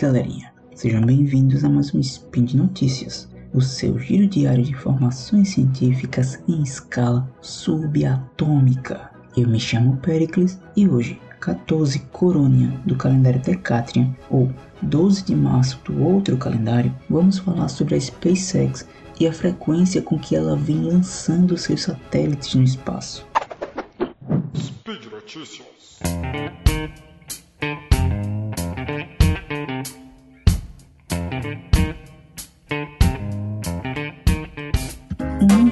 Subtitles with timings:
[0.00, 5.50] galerinha, sejam bem-vindos a mais um Spin de Notícias, o seu giro diário de informações
[5.50, 9.10] científicas em escala subatômica.
[9.36, 14.50] Eu me chamo Pericles e hoje, 14 Corônia do calendário Decatrian, ou
[14.80, 18.88] 12 de março do outro calendário, vamos falar sobre a SpaceX
[19.20, 23.26] e a frequência com que ela vem lançando seus satélites no espaço.
[24.56, 25.98] Speed Notícias.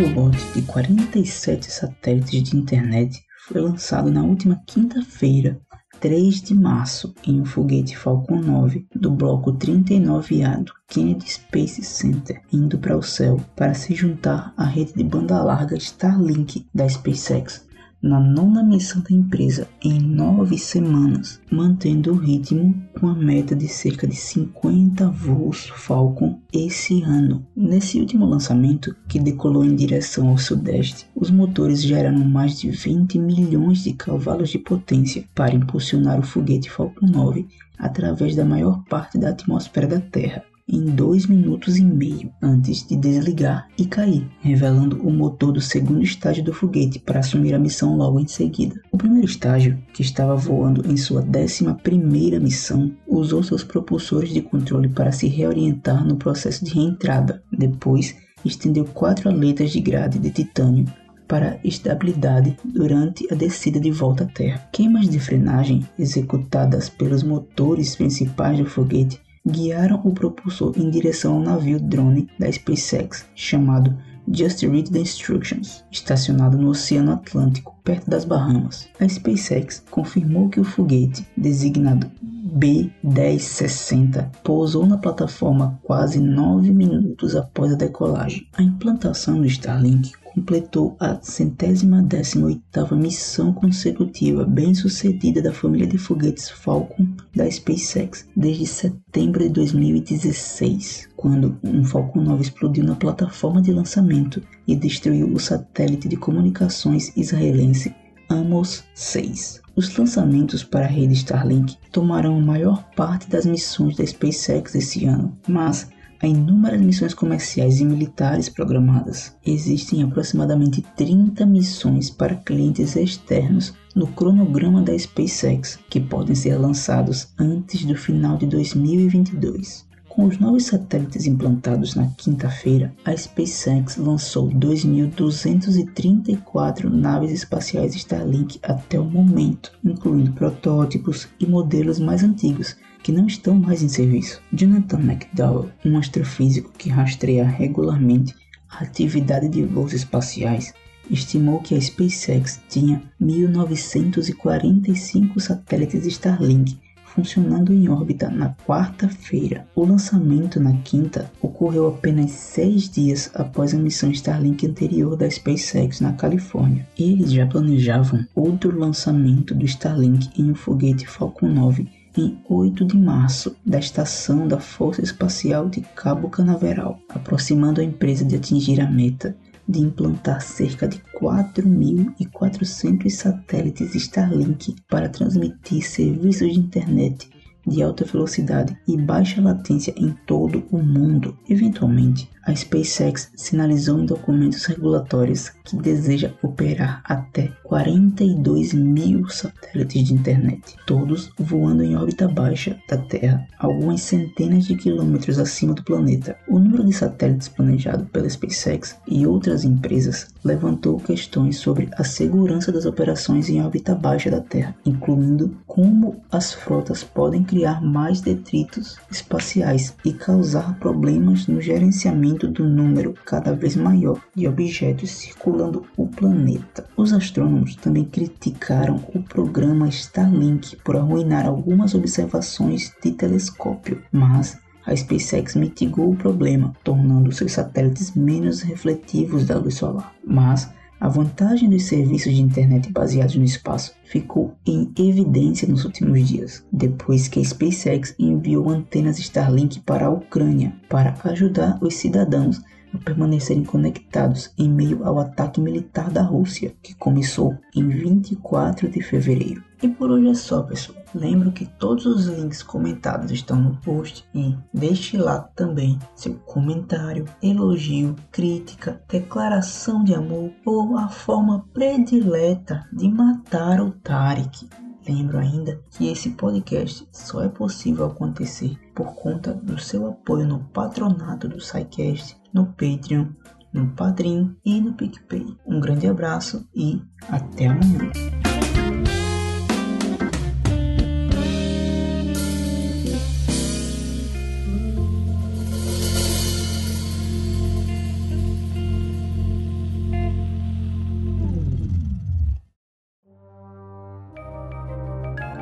[0.00, 5.60] Um novo lote de 47 satélites de internet foi lançado na última quinta-feira,
[6.00, 12.40] 3 de março, em um foguete Falcon 9 do bloco 39A do Kennedy Space Center,
[12.50, 17.68] indo para o céu para se juntar à rede de banda larga Starlink da SpaceX
[18.02, 23.68] na nona missão da empresa em nove semanas, mantendo o ritmo com a meta de
[23.68, 27.46] cerca de 50 voos Falcon esse ano.
[27.54, 33.18] Nesse último lançamento, que decolou em direção ao sudeste, os motores geraram mais de 20
[33.18, 37.46] milhões de cavalos de potência para impulsionar o foguete Falcon 9
[37.78, 42.96] através da maior parte da atmosfera da Terra em dois minutos e meio antes de
[42.96, 47.96] desligar e cair, revelando o motor do segundo estágio do foguete para assumir a missão
[47.96, 48.80] logo em seguida.
[48.92, 54.42] O primeiro estágio, que estava voando em sua décima primeira missão, usou seus propulsores de
[54.42, 57.42] controle para se reorientar no processo de reentrada.
[57.52, 60.86] Depois, estendeu quatro aletas de grade de titânio
[61.30, 64.68] para estabilidade durante a descida de volta à Terra.
[64.72, 71.40] Queimas de frenagem executadas pelos motores principais do foguete guiaram o propulsor em direção ao
[71.40, 73.96] navio drone da SpaceX chamado
[74.32, 78.88] Just Read the Instructions, estacionado no Oceano Atlântico, perto das Bahamas.
[79.00, 87.72] A SpaceX confirmou que o foguete, designado B-1060, pousou na plataforma quase nove minutos após
[87.72, 88.46] a decolagem.
[88.52, 95.98] A implantação do Starlink completou a centésima décima oitava missão consecutiva bem-sucedida da família de
[95.98, 103.60] foguetes Falcon da SpaceX desde setembro de 2016, quando um Falcon 9 explodiu na plataforma
[103.60, 107.94] de lançamento e destruiu o satélite de comunicações israelense
[108.28, 109.60] Amos 6.
[109.74, 115.04] Os lançamentos para a rede Starlink tomarão a maior parte das missões da SpaceX esse
[115.04, 115.90] ano, mas
[116.22, 119.34] Há inúmeras missões comerciais e militares programadas.
[119.44, 127.28] Existem aproximadamente 30 missões para clientes externos no cronograma da SpaceX que podem ser lançados
[127.38, 129.88] antes do final de 2022.
[130.10, 139.00] Com os novos satélites implantados na quinta-feira, a SpaceX lançou 2.234 naves espaciais Starlink até
[139.00, 144.40] o momento, incluindo protótipos e modelos mais antigos que não estão mais em serviço.
[144.52, 148.34] Jonathan McDowell, um astrofísico que rastreia regularmente
[148.68, 150.72] a atividade de voos espaciais,
[151.10, 156.78] estimou que a SpaceX tinha 1945 satélites Starlink
[157.14, 159.66] funcionando em órbita na quarta-feira.
[159.74, 166.00] O lançamento na quinta ocorreu apenas seis dias após a missão Starlink anterior da SpaceX
[166.00, 166.86] na Califórnia.
[166.98, 172.96] Eles já planejavam outro lançamento do Starlink em um foguete Falcon 9 em 8 de
[172.96, 178.90] março da estação da Força Espacial de Cabo Canaveral, aproximando a empresa de atingir a
[178.90, 179.36] meta
[179.68, 187.30] de implantar cerca de 4.400 satélites Starlink para transmitir serviços de internet
[187.66, 191.36] de alta velocidade e baixa latência em todo o mundo.
[191.48, 200.12] Eventualmente, a SpaceX sinalizou em documentos regulatórios que deseja operar até 42 mil satélites de
[200.12, 206.36] internet, todos voando em órbita baixa da Terra, algumas centenas de quilômetros acima do planeta.
[206.48, 212.72] O número de satélites planejado pela SpaceX e outras empresas levantou questões sobre a segurança
[212.72, 218.98] das operações em órbita baixa da Terra, incluindo como as frotas podem criar mais detritos
[219.08, 226.08] espaciais e causar problemas no gerenciamento do número cada vez maior de objetos circulando o
[226.08, 226.84] planeta.
[226.96, 234.96] Os astrônomos também criticaram o programa Starlink por arruinar algumas observações de telescópio, mas a
[234.96, 240.12] SpaceX mitigou o problema, tornando seus satélites menos refletivos da luz solar.
[240.26, 240.68] Mas
[241.00, 246.62] a vantagem dos serviços de internet baseados no espaço ficou em evidência nos últimos dias,
[246.70, 252.60] depois que a SpaceX enviou antenas Starlink para a Ucrânia para ajudar os cidadãos
[252.94, 259.02] a permanecerem conectados em meio ao ataque militar da Rússia, que começou em 24 de
[259.02, 259.62] fevereiro.
[259.82, 261.00] E por hoje é só, pessoal.
[261.14, 267.24] Lembro que todos os links comentados estão no post e deixe lá também seu comentário,
[267.42, 274.68] elogio, crítica, declaração de amor ou a forma predileta de matar o Tarek.
[275.08, 280.60] Lembro ainda que esse podcast só é possível acontecer por conta do seu apoio no
[280.72, 283.26] patronato do SciCast, no Patreon,
[283.72, 285.46] no Padrim e no PicPay.
[285.66, 288.10] Um grande abraço e até amanhã.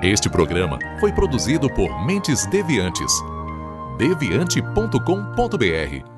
[0.01, 3.13] Este programa foi produzido por Mentes Deviantes.
[3.99, 6.18] deviante.com.br